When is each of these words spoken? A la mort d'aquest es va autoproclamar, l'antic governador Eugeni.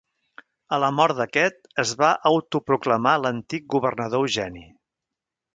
A 0.77 0.79
la 0.83 0.87
mort 0.99 1.19
d'aquest 1.19 1.69
es 1.83 1.91
va 2.01 2.09
autoproclamar, 2.31 3.15
l'antic 3.27 3.71
governador 3.77 4.29
Eugeni. 4.29 4.69